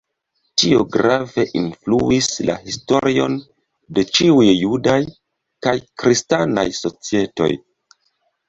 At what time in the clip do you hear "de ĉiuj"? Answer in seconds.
3.99-4.49